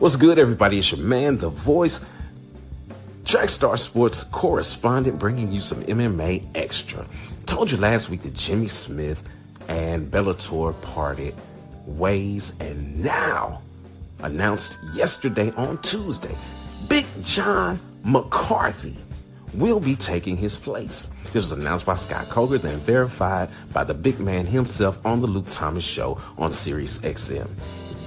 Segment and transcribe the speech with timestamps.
[0.00, 0.78] What's good, everybody?
[0.78, 2.00] It's your man, The Voice,
[3.22, 7.06] Trackstar Sports correspondent, bringing you some MMA extra.
[7.46, 9.22] Told you last week that Jimmy Smith
[9.68, 11.32] and Bellator parted
[11.86, 13.62] ways, and now
[14.18, 16.34] announced yesterday on Tuesday,
[16.88, 18.96] Big John McCarthy
[19.54, 21.06] will be taking his place.
[21.26, 25.28] This was announced by Scott Coker, then verified by the big man himself on the
[25.28, 27.48] Luke Thomas show on Sirius XM.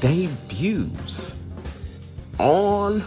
[0.01, 1.46] Debuts
[2.39, 3.04] on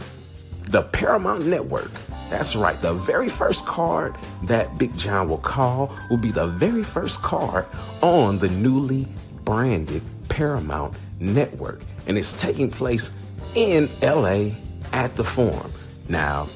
[0.63, 1.91] the Paramount Network.
[2.29, 2.81] That's right.
[2.81, 7.67] The very first card that Big John will call will be the very first card
[8.03, 9.09] on the newly
[9.45, 11.83] branded Paramount Network.
[12.07, 13.11] And it's taking place
[13.55, 14.51] in LA
[14.93, 15.73] at the Forum.
[16.09, 16.49] Now,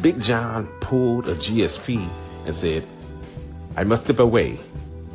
[0.00, 2.08] Big John pulled a GSP
[2.46, 2.84] and said,
[3.76, 4.58] I must step away.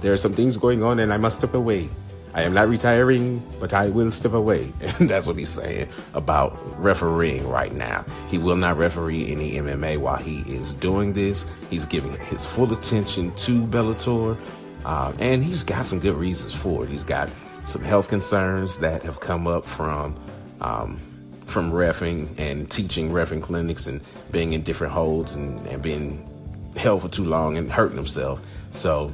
[0.02, 1.90] There are some things going on and I must step away.
[2.35, 4.71] I am not retiring, but I will step away.
[4.99, 8.03] And that's what he's saying about refereeing right now.
[8.30, 11.50] He will not referee any MMA while he is doing this.
[11.69, 14.38] He's giving his full attention to Bellator.
[14.83, 16.89] Uh, and he's got some good reasons for it.
[16.89, 17.30] He's got
[17.64, 20.16] some health concerns that have come up from
[20.59, 20.99] um,
[21.45, 26.27] from refing and teaching refing clinics and being in different holds and, and being
[26.75, 28.42] held for too long and hurting himself.
[28.70, 29.14] So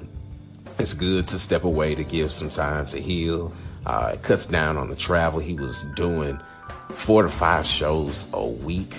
[0.80, 3.53] it's good to step away to give some time to heal.
[3.86, 5.39] Uh, it cuts down on the travel.
[5.39, 6.39] He was doing
[6.89, 8.94] four to five shows a week.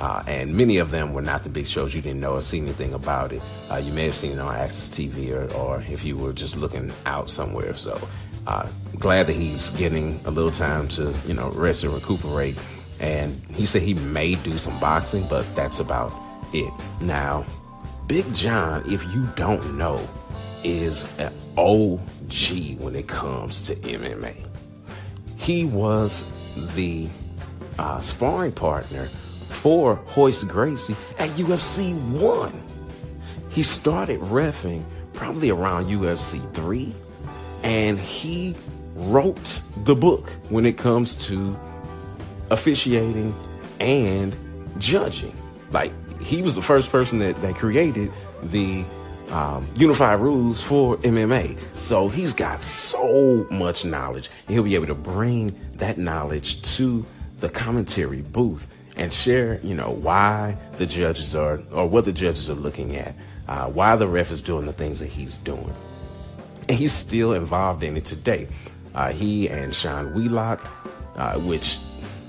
[0.00, 2.60] Uh, and many of them were not the big shows you didn't know or see
[2.60, 3.42] anything about it.
[3.70, 6.56] Uh, you may have seen it on AXS TV or, or if you were just
[6.56, 7.74] looking out somewhere.
[7.74, 8.00] So
[8.46, 12.56] uh, glad that he's getting a little time to, you know, rest and recuperate.
[13.00, 16.12] And he said he may do some boxing, but that's about
[16.52, 16.72] it.
[17.00, 17.44] Now,
[18.06, 19.98] Big John, if you don't know,
[20.64, 24.34] is an OG when it comes to MMA.
[25.36, 26.28] He was
[26.74, 27.08] the
[27.78, 29.06] uh, sparring partner
[29.48, 32.62] for Royce Gracie at UFC 1.
[33.50, 34.84] He started refing
[35.14, 36.94] probably around UFC 3
[37.62, 38.54] and he
[38.94, 41.58] wrote the book when it comes to
[42.50, 43.34] officiating
[43.80, 44.36] and
[44.78, 45.34] judging.
[45.70, 48.12] Like he was the first person that, that created
[48.42, 48.84] the
[49.30, 51.56] um, unified rules for MMA.
[51.74, 54.30] So he's got so much knowledge.
[54.46, 57.04] He'll be able to bring that knowledge to
[57.40, 58.66] the commentary booth
[58.96, 63.14] and share, you know, why the judges are, or what the judges are looking at,
[63.46, 65.72] uh, why the ref is doing the things that he's doing
[66.68, 68.46] and he's still involved in it today.
[68.94, 70.66] Uh, he and Sean Wheelock,
[71.16, 71.78] uh, which,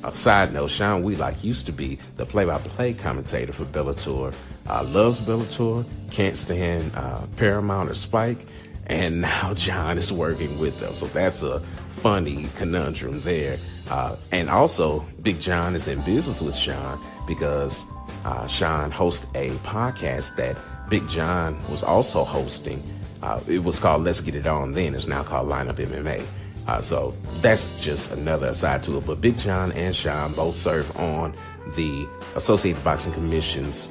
[0.03, 4.33] a side note, Sean Wheelock used to be the play-by-play commentator for Bellator.
[4.69, 8.45] Uh, loves Bellator, can't stand uh, Paramount or Spike,
[8.87, 10.93] and now John is working with them.
[10.93, 11.59] So that's a
[11.91, 13.57] funny conundrum there.
[13.89, 17.85] Uh, and also, Big John is in business with Sean because
[18.23, 20.57] uh, Sean hosts a podcast that
[20.89, 22.83] Big John was also hosting
[23.21, 24.95] uh, it was called Let's Get It On then.
[24.95, 26.25] It's now called Lineup MMA.
[26.67, 29.05] Uh, so that's just another side to it.
[29.05, 31.35] But Big John and Sean both serve on
[31.75, 33.87] the Associated Boxing Commission's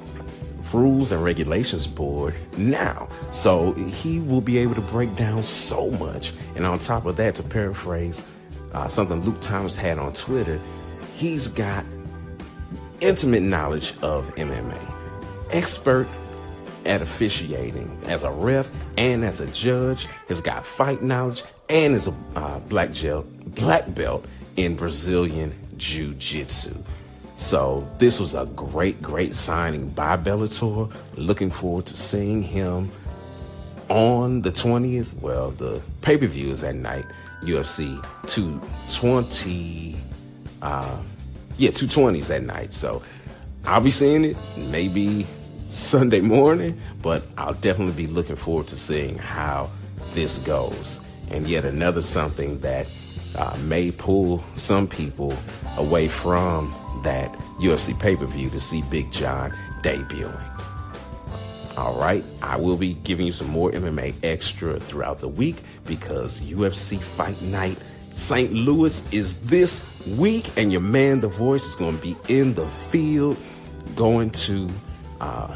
[0.72, 3.08] Rules and Regulations Board now.
[3.30, 6.32] So he will be able to break down so much.
[6.56, 8.24] And on top of that, to paraphrase
[8.72, 10.58] uh, something Luke Thomas had on Twitter,
[11.14, 11.84] he's got
[13.00, 14.78] intimate knowledge of MMA,
[15.50, 16.06] expert
[16.84, 22.08] at officiating as a ref and as a judge, has got fight knowledge, and is
[22.08, 24.24] a uh, black, gel, black belt
[24.56, 26.74] in Brazilian Jiu Jitsu.
[27.38, 30.92] So this was a great, great signing by Bellator.
[31.14, 32.90] Looking forward to seeing him
[33.88, 35.14] on the 20th.
[35.20, 37.04] Well, the pay per view is at night.
[37.42, 39.96] UFC 220.
[40.60, 40.98] Uh,
[41.58, 42.74] yeah, 220s at night.
[42.74, 43.04] So
[43.64, 44.36] I'll be seeing it.
[44.56, 45.24] Maybe
[45.66, 49.70] Sunday morning, but I'll definitely be looking forward to seeing how
[50.12, 51.02] this goes.
[51.30, 52.88] And yet another something that
[53.36, 55.36] uh, may pull some people
[55.76, 59.52] away from that UFC pay per view to see Big John
[59.82, 60.44] debuting.
[61.76, 66.40] All right, I will be giving you some more MMA extra throughout the week because
[66.40, 67.78] UFC Fight Night
[68.12, 68.52] St.
[68.52, 69.84] Louis is this
[70.16, 73.36] week, and your man, The Voice, is going to be in the field
[73.94, 74.68] going to
[75.20, 75.54] uh,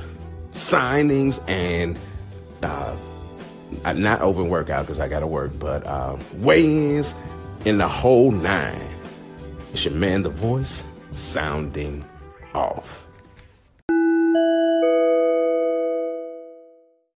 [0.53, 1.99] signings and
[2.63, 2.97] uh,
[3.95, 7.15] not open workout because I got to work, but uh, weigh-ins
[7.65, 8.89] in the whole nine.
[9.73, 12.05] It's your man, the voice, sounding
[12.55, 13.07] off.